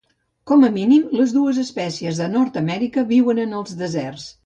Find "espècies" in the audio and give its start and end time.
1.65-2.25